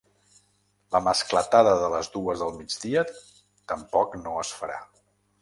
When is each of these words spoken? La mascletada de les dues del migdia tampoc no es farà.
La 0.95 1.01
mascletada 1.07 1.73
de 1.83 1.89
les 1.97 2.09
dues 2.15 2.41
del 2.45 2.57
migdia 2.63 3.05
tampoc 3.75 4.19
no 4.25 4.35
es 4.47 4.57
farà. 4.63 4.81